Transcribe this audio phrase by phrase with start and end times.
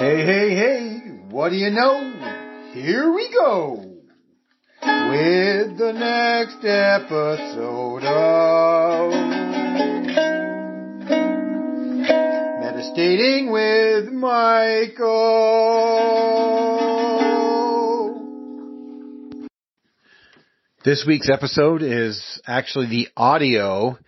[0.00, 2.72] Hey, hey, hey, what do you know?
[2.72, 3.74] Here we go
[4.80, 9.12] with the next episode of
[12.62, 15.10] Meditating with Michael.
[20.82, 23.98] This week's episode is actually the audio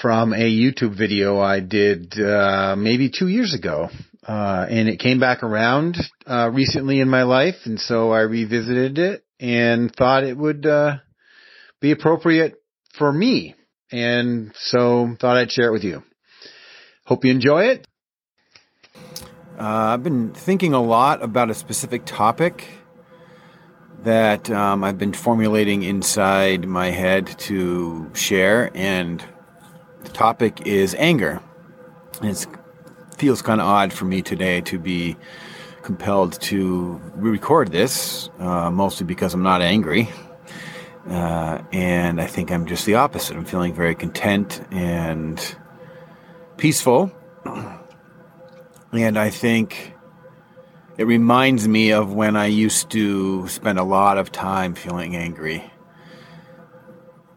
[0.00, 3.90] from a YouTube video I did uh, maybe two years ago.
[4.26, 8.98] Uh, and it came back around uh, recently in my life, and so I revisited
[8.98, 10.96] it and thought it would uh,
[11.80, 12.54] be appropriate
[12.98, 13.54] for me,
[13.92, 16.02] and so thought I'd share it with you.
[17.04, 17.86] Hope you enjoy it.
[19.58, 22.66] Uh, I've been thinking a lot about a specific topic
[24.02, 29.24] that um, I've been formulating inside my head to share, and
[30.02, 31.40] the topic is anger.
[32.22, 32.46] It's
[33.16, 35.16] feels kind of odd for me today to be
[35.82, 40.08] compelled to record this, uh, mostly because I'm not angry.
[41.08, 43.36] Uh, and I think I'm just the opposite.
[43.36, 45.40] I'm feeling very content and
[46.56, 47.12] peaceful.
[48.92, 49.94] And I think
[50.98, 55.70] it reminds me of when I used to spend a lot of time feeling angry.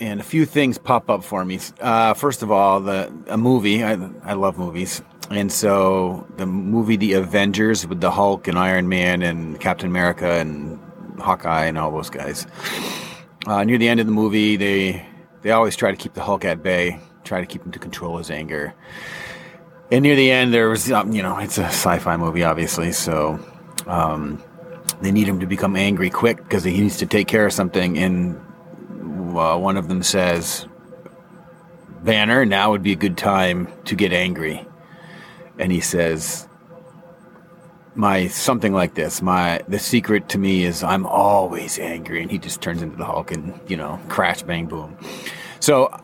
[0.00, 1.60] And a few things pop up for me.
[1.80, 3.84] Uh, first of all, the a movie.
[3.84, 3.92] I,
[4.24, 5.00] I love movies.
[5.32, 10.30] And so the movie The Avengers with the Hulk and Iron Man and Captain America
[10.30, 10.78] and
[11.18, 12.46] Hawkeye and all those guys.
[13.46, 15.06] Uh, near the end of the movie, they
[15.40, 18.18] they always try to keep the Hulk at bay, try to keep him to control
[18.18, 18.74] his anger.
[19.90, 23.40] And near the end, there was um, you know it's a sci-fi movie, obviously, so
[23.86, 24.42] um,
[25.00, 27.98] they need him to become angry quick because he needs to take care of something.
[27.98, 28.36] And
[29.36, 30.66] uh, one of them says,
[32.02, 34.66] "Banner, now would be a good time to get angry."
[35.58, 36.48] And he says
[37.94, 39.20] my something like this.
[39.20, 42.22] My the secret to me is i'm always angry.
[42.22, 44.96] And he just turns into the hulk and you know crash bang boom.
[45.60, 45.94] So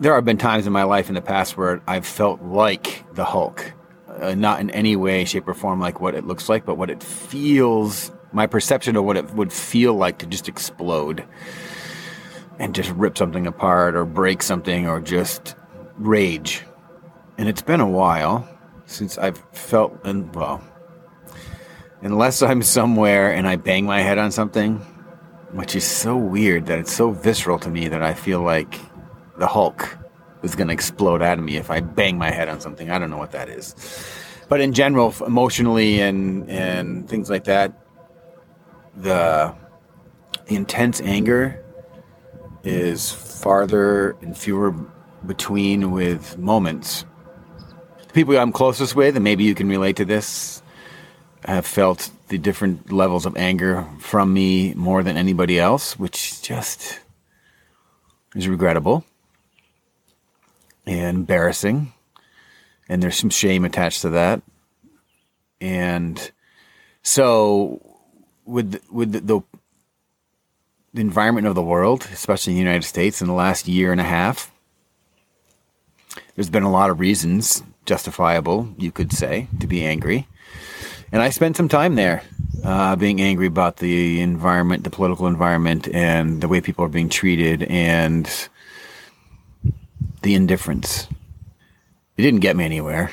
[0.00, 3.24] there have been times in my life in the past where i've felt like the
[3.24, 3.72] hulk
[4.20, 6.88] uh, not in any way shape or form like what it looks like but what
[6.88, 11.24] it feels my perception of what it would feel like to just explode
[12.58, 15.54] and just rip something apart or break something or just
[15.96, 16.64] rage.
[17.38, 18.48] And it's been a while
[18.88, 20.62] since I've felt, and well,
[22.00, 24.78] unless I'm somewhere and I bang my head on something,
[25.52, 28.80] which is so weird that it's so visceral to me that I feel like
[29.36, 29.96] the Hulk
[30.42, 32.90] is going to explode out of me if I bang my head on something.
[32.90, 33.74] I don't know what that is.
[34.48, 37.78] But in general, emotionally and, and things like that,
[38.96, 39.54] the,
[40.46, 41.62] the intense anger
[42.64, 44.70] is farther and fewer
[45.26, 47.04] between with moments
[48.08, 50.62] the people I'm closest with, and maybe you can relate to this,
[51.44, 57.00] have felt the different levels of anger from me more than anybody else, which just
[58.34, 59.04] is regrettable
[60.86, 61.92] and embarrassing.
[62.88, 64.42] And there's some shame attached to that.
[65.60, 66.30] And
[67.02, 67.98] so,
[68.44, 69.40] with with the, the,
[70.94, 74.00] the environment of the world, especially in the United States, in the last year and
[74.00, 74.50] a half,
[76.34, 80.28] there's been a lot of reasons justifiable, you could say, to be angry.
[81.10, 82.22] And I spent some time there
[82.62, 87.08] uh, being angry about the environment, the political environment, and the way people are being
[87.08, 88.30] treated and
[90.22, 91.08] the indifference.
[92.18, 93.10] It didn't get me anywhere.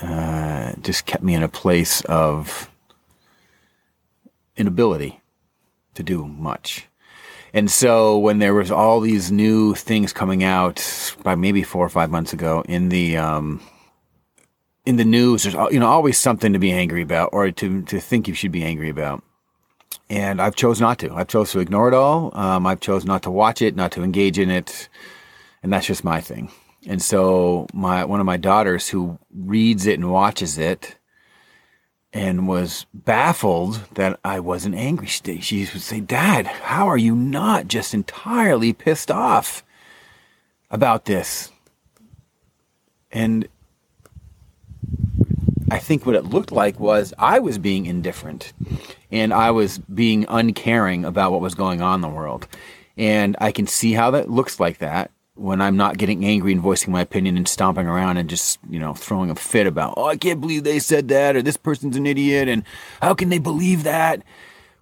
[0.00, 2.70] Uh, it just kept me in a place of
[4.56, 5.20] inability
[5.94, 6.86] to do much.
[7.54, 11.90] And so when there was all these new things coming out by maybe four or
[11.90, 13.60] five months ago in the um,
[14.86, 18.00] in the news, there's you know always something to be angry about or to to
[18.00, 19.22] think you should be angry about.
[20.08, 21.12] And I've chose not to.
[21.14, 22.36] I've chose to ignore it all.
[22.36, 24.88] Um, I've chose not to watch it, not to engage in it,
[25.62, 26.50] and that's just my thing.
[26.86, 30.96] And so my one of my daughters who reads it and watches it
[32.12, 35.06] and was baffled that I wasn't angry.
[35.06, 39.64] She, she would say, Dad, how are you not just entirely pissed off
[40.70, 41.50] about this?
[43.10, 43.48] And
[45.70, 48.52] I think what it looked like was I was being indifferent
[49.10, 52.46] and I was being uncaring about what was going on in the world.
[52.98, 56.60] And I can see how that looks like that when I'm not getting angry and
[56.60, 60.06] voicing my opinion and stomping around and just, you know, throwing a fit about, oh,
[60.06, 62.64] I can't believe they said that, or this person's an idiot, and
[63.00, 64.22] how can they believe that?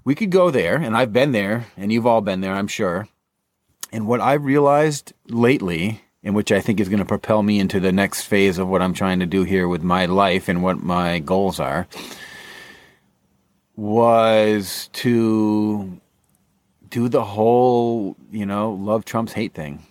[0.05, 3.09] We could go there, and I've been there, and you've all been there, I'm sure.
[3.93, 7.81] And what I've realized lately and which I think is going to propel me into
[7.81, 10.83] the next phase of what I'm trying to do here with my life and what
[10.83, 11.87] my goals are,
[13.77, 16.01] was to
[16.91, 19.87] do the whole, you know, love Trump's hate thing.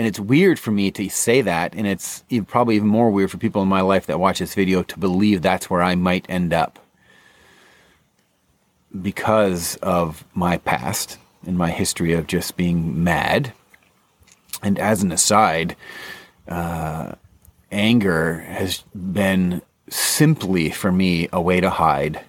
[0.00, 3.36] And it's weird for me to say that, and it's probably even more weird for
[3.36, 6.54] people in my life that watch this video to believe that's where I might end
[6.54, 6.78] up
[9.02, 13.52] because of my past and my history of just being mad.
[14.62, 15.76] And as an aside,
[16.48, 17.12] uh,
[17.70, 19.60] anger has been
[19.90, 22.24] simply for me a way to hide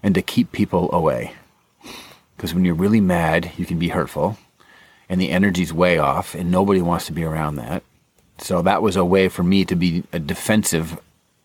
[0.00, 1.32] and to keep people away.
[2.36, 4.38] Because when you're really mad, you can be hurtful
[5.08, 7.82] and the energy's way off, and nobody wants to be around that.
[8.38, 10.98] So that was a way for me to be a defensive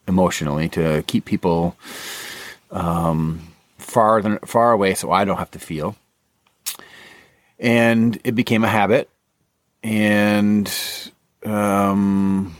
[0.08, 1.76] emotionally to keep people
[2.72, 3.42] um,
[3.78, 5.96] far than, far away, so I don't have to feel.
[7.60, 9.10] And it became a habit,
[9.82, 10.72] and
[11.46, 12.56] um,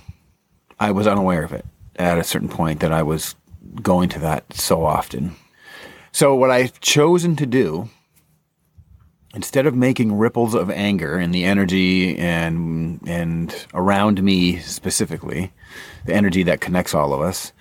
[0.80, 1.66] I was unaware of it
[1.96, 3.36] at a certain point that I was
[3.82, 5.36] going to that so often.
[6.12, 7.90] So what I've chosen to do
[9.34, 15.52] instead of making ripples of anger and the energy and and around me specifically,
[16.06, 17.52] the energy that connects all of us,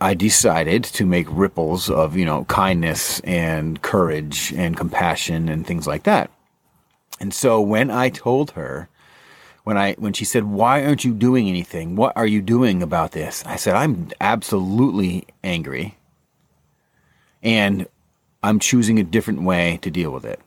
[0.00, 5.86] I decided to make ripples of, you know, kindness and courage and compassion and things
[5.86, 6.30] like that.
[7.18, 8.88] And so when I told her,
[9.64, 11.96] when I when she said, "Why aren't you doing anything?
[11.96, 15.96] What are you doing about this?" I said, "I'm absolutely angry."
[17.42, 17.88] And
[18.42, 20.40] I'm choosing a different way to deal with it.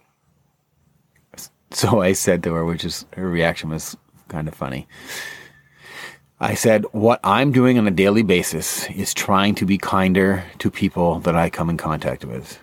[1.72, 3.98] So I said to her, which is her reaction was
[4.28, 4.88] kind of funny.
[6.40, 10.72] I said, What I'm doing on a daily basis is trying to be kinder to
[10.72, 12.60] people that I come in contact with.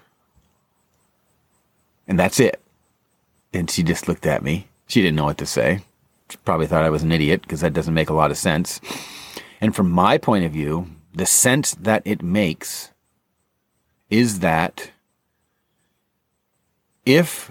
[2.09, 2.61] And that's it.
[3.53, 4.69] And she just looked at me.
[4.87, 5.81] She didn't know what to say.
[6.31, 8.81] She probably thought I was an idiot because that doesn't make a lot of sense.
[9.61, 12.91] And from my point of view, the sense that it makes
[14.11, 14.91] is that
[17.07, 17.51] if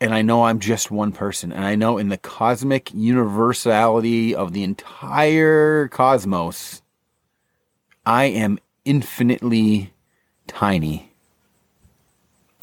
[0.00, 4.54] and I know I'm just one person, and I know in the cosmic universality of
[4.54, 6.80] the entire cosmos,
[8.06, 9.92] I am infinitely
[10.46, 11.12] tiny.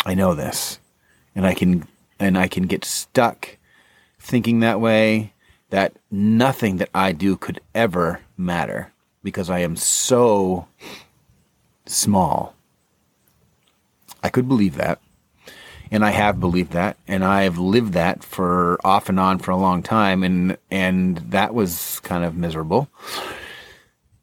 [0.04, 0.80] I know this.
[1.36, 1.88] And I can
[2.20, 3.58] and I can get stuck
[4.20, 5.34] thinking that way
[5.70, 8.92] that nothing that I do could ever matter
[9.22, 10.68] because I am so
[11.86, 12.56] small.
[14.24, 15.00] I could believe that
[15.92, 19.58] and I have believed that, and I've lived that for off and on for a
[19.58, 22.90] long time, and and that was kind of miserable.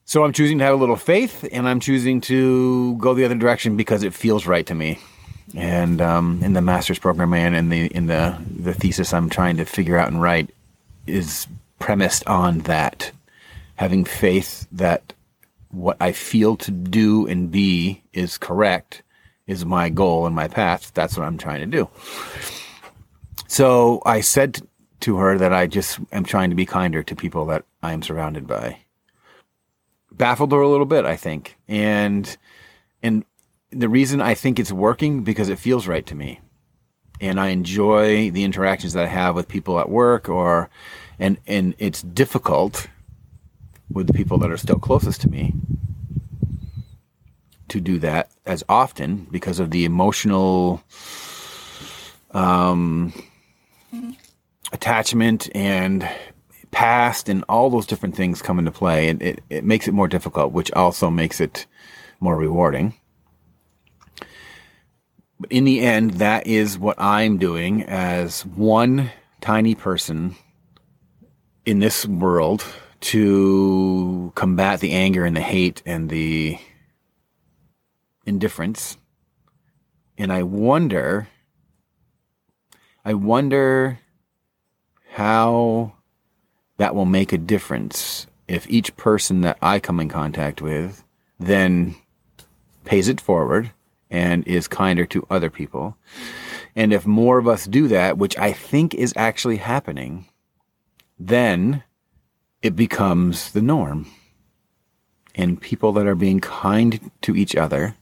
[0.05, 3.35] So I'm choosing to have a little faith, and I'm choosing to go the other
[3.35, 4.99] direction because it feels right to me.
[5.55, 9.65] And um, in the master's program, and the in the the thesis I'm trying to
[9.65, 10.51] figure out and write
[11.07, 11.47] is
[11.79, 13.13] premised on that,
[13.77, 15.13] having faith that
[15.71, 19.03] what I feel to do and be is correct
[19.47, 20.93] is my goal and my path.
[20.95, 21.89] That's what I'm trying to do.
[23.47, 24.67] So I said
[25.01, 28.03] to her that I just am trying to be kinder to people that I am
[28.03, 28.79] surrounded by.
[30.11, 31.57] Baffled her a little bit, I think.
[31.69, 32.37] And
[33.03, 33.25] and
[33.71, 36.41] the reason I think it's working because it feels right to me.
[37.21, 40.71] And I enjoy the interactions that I have with people at work or
[41.19, 42.87] and and it's difficult
[43.91, 45.55] with the people that are still closest to me
[47.75, 50.81] to do that as often because of the emotional
[52.31, 53.13] um,
[54.73, 56.09] attachment and
[56.71, 59.09] past and all those different things come into play.
[59.09, 61.67] And it, it makes it more difficult, which also makes it
[62.21, 62.95] more rewarding.
[65.41, 70.37] But in the end, that is what I'm doing as one tiny person
[71.67, 72.65] in this world
[73.01, 76.57] to combat the anger and the hate and the
[78.27, 78.99] indifference.
[80.17, 81.29] And I wonder,
[83.05, 84.01] I wonder
[85.11, 85.93] how
[86.77, 91.05] that will make a difference if each person that I come in contact with
[91.39, 91.95] then
[92.85, 93.73] pays it forward
[94.11, 95.97] and is kinder to other people.
[96.77, 100.27] And if more of us do that, which I think is actually happening,
[101.19, 101.83] then
[102.63, 104.07] it becomes the norm.
[105.35, 107.97] And people that are being kind to each other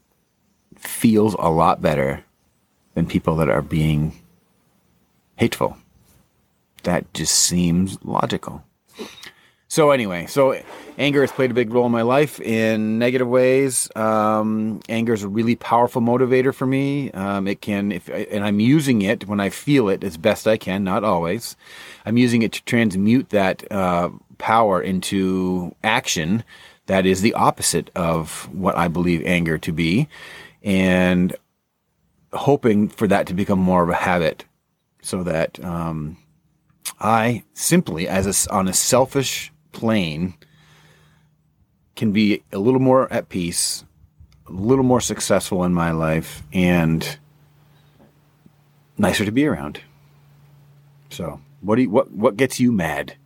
[0.82, 2.24] feels a lot better
[2.94, 4.12] than people that are being
[5.36, 5.76] hateful.
[6.82, 8.64] That just seems logical.
[9.68, 10.60] So anyway, so
[10.98, 13.88] anger has played a big role in my life in negative ways.
[13.96, 17.10] Um, anger is a really powerful motivator for me.
[17.12, 20.58] Um, it can, if and I'm using it when I feel it as best I
[20.58, 21.56] can, not always.
[22.04, 26.44] I'm using it to transmute that uh, power into action
[26.86, 30.08] that is the opposite of what I believe anger to be,
[30.62, 31.34] and
[32.32, 34.44] hoping for that to become more of a habit,
[35.02, 36.16] so that um,
[37.00, 40.34] I simply, as a, on a selfish plane
[41.96, 43.84] can be a little more at peace,
[44.46, 47.18] a little more successful in my life, and
[48.96, 49.80] nicer to be around.
[51.10, 53.16] So, what do you, what what gets you mad?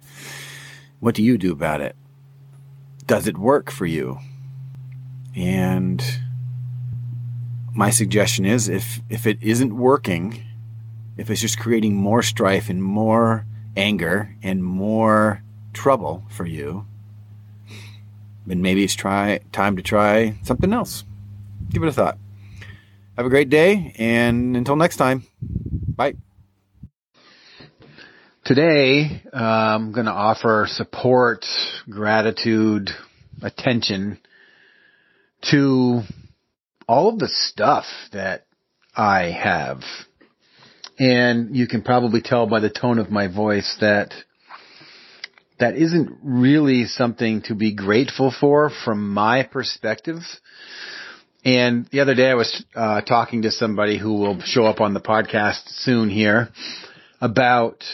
[1.01, 1.95] What do you do about it?
[3.07, 4.19] Does it work for you?
[5.37, 6.03] And
[7.77, 10.43] my suggestion is if if it isn't working,
[11.17, 13.45] if it's just creating more strife and more
[13.77, 15.43] anger and more
[15.75, 16.87] trouble for you,
[18.47, 21.05] then maybe it's try time to try something else.
[21.71, 22.19] Give it a thought.
[23.17, 26.15] Have a great day, and until next time, bye.
[28.45, 31.45] Today, I'm going to offer support,
[31.91, 32.91] gratitude,
[33.43, 34.19] attention
[35.51, 36.03] to
[36.89, 38.47] all of the stuff that
[38.95, 39.83] I have.
[40.99, 44.15] And you can probably tell by the tone of my voice that
[45.59, 50.21] that isn't really something to be grateful for from my perspective.
[51.45, 54.95] And the other day I was uh, talking to somebody who will show up on
[54.95, 56.49] the podcast soon here
[57.21, 57.85] about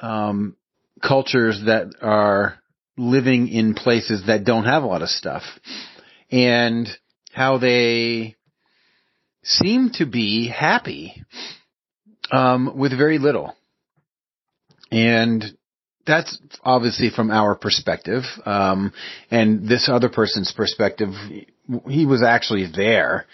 [0.00, 0.56] um,
[1.02, 2.58] cultures that are
[2.96, 5.42] living in places that don't have a lot of stuff
[6.30, 6.88] and
[7.36, 8.34] how they
[9.42, 11.22] seem to be happy
[12.32, 13.54] um, with very little.
[14.90, 15.44] And
[16.06, 18.22] that's obviously from our perspective.
[18.46, 18.94] Um,
[19.30, 21.10] and this other person's perspective,
[21.90, 23.26] he was actually there,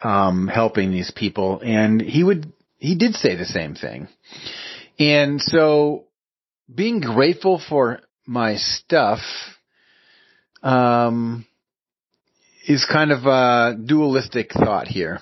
[0.00, 4.06] um, helping these people and he would, he did say the same thing.
[4.96, 6.04] And so
[6.72, 9.18] being grateful for my stuff,
[10.62, 11.46] um,
[12.66, 15.20] is kind of a dualistic thought here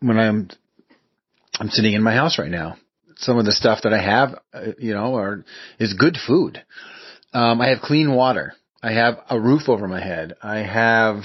[0.00, 0.50] when I'm,
[1.58, 2.76] I'm sitting in my house right now
[3.16, 5.44] some of the stuff that I have, uh, you know, are
[5.78, 6.62] is good food.
[7.32, 8.54] Um, I have clean water.
[8.82, 10.34] I have a roof over my head.
[10.42, 11.22] I have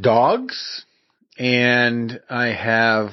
[0.00, 0.84] dogs,
[1.38, 3.10] and I have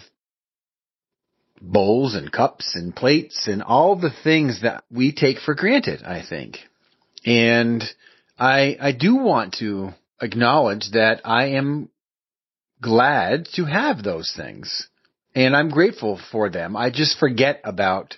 [1.61, 6.03] bowls and cups and plates and all the things that we take for granted.
[6.03, 6.57] I think,
[7.25, 7.83] and
[8.37, 9.89] I I do want to
[10.21, 11.89] acknowledge that I am
[12.81, 14.87] glad to have those things
[15.33, 16.75] and I'm grateful for them.
[16.75, 18.15] I just forget about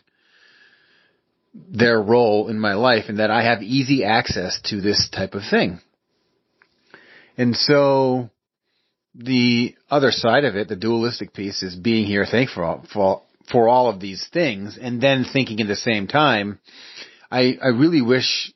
[1.53, 5.41] their role in my life and that I have easy access to this type of
[5.49, 5.79] thing.
[7.37, 8.29] And so
[9.15, 13.89] the other side of it, the dualistic piece is being here thankful for, for all
[13.89, 16.59] of these things and then thinking at the same time,
[17.31, 18.53] I, I really wish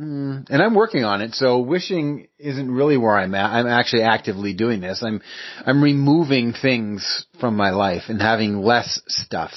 [0.00, 1.34] Mm, and I'm working on it.
[1.34, 3.50] So wishing isn't really where I'm at.
[3.50, 5.02] I'm actually actively doing this.
[5.02, 5.20] I'm,
[5.66, 9.50] I'm removing things from my life and having less stuff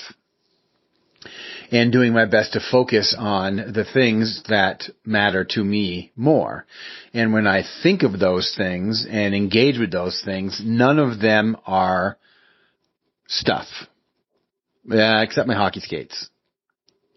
[1.71, 6.65] and doing my best to focus on the things that matter to me more.
[7.13, 11.55] And when I think of those things and engage with those things, none of them
[11.65, 12.17] are
[13.27, 13.67] stuff.
[14.91, 16.29] Uh, except my hockey skates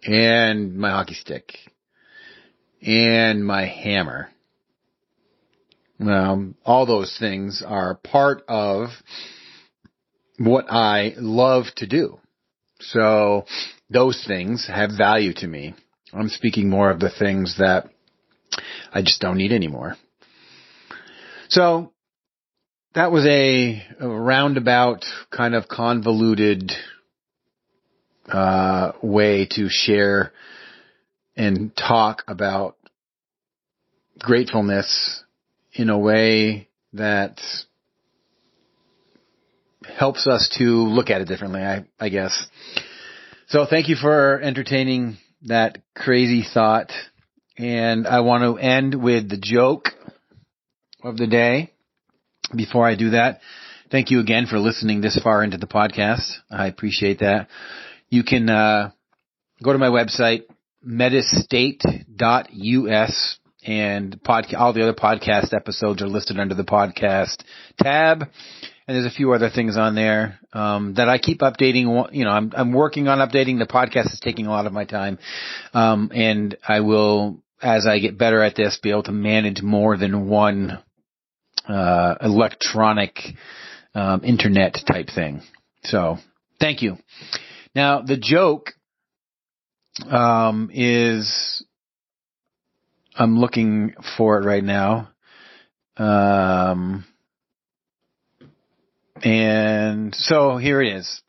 [0.04, 1.54] and my hockey stick
[2.84, 4.28] and my hammer.
[6.00, 8.88] Um, all those things are part of
[10.38, 12.18] what I love to do.
[12.80, 13.46] So
[13.88, 15.74] those things have value to me.
[16.12, 17.88] I'm speaking more of the things that
[18.92, 19.96] I just don't need anymore.
[21.48, 21.92] So
[22.94, 26.72] that was a, a roundabout kind of convoluted
[28.28, 30.32] uh, way to share
[31.36, 32.76] and talk about
[34.18, 35.22] gratefulness
[35.72, 37.40] in a way that
[39.96, 42.46] helps us to look at it differently, I, I guess.
[43.48, 46.92] So thank you for entertaining that crazy thought.
[47.56, 49.90] And I want to end with the joke
[51.02, 51.70] of the day.
[52.54, 53.40] Before I do that,
[53.90, 56.30] thank you again for listening this far into the podcast.
[56.50, 57.48] I appreciate that.
[58.08, 58.90] You can uh,
[59.62, 60.42] go to my website,
[60.86, 67.42] metastate.us and all the other podcast episodes are listed under the podcast
[67.78, 68.22] tab.
[68.22, 72.12] and there's a few other things on there um, that I keep updating.
[72.12, 73.58] You know, I'm I'm working on updating.
[73.58, 75.18] The podcast is taking a lot of my time,
[75.72, 79.96] um, and I will, as I get better at this, be able to manage more
[79.96, 80.82] than one
[81.66, 83.18] uh, electronic
[83.94, 85.40] um, internet type thing.
[85.84, 86.18] So,
[86.60, 86.98] thank you.
[87.74, 88.72] Now, the joke
[90.08, 91.64] um, is
[93.16, 95.10] I'm looking for it right now.
[95.96, 97.04] Um,
[99.22, 101.22] and so here it is.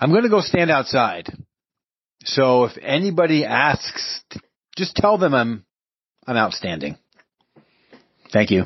[0.00, 1.32] I'm going to go stand outside.
[2.24, 4.22] So if anybody asks,
[4.76, 5.64] just tell them I'm,
[6.26, 6.96] I'm outstanding.
[8.32, 8.64] Thank you.